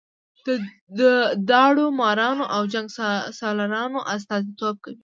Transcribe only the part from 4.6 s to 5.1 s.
کوي.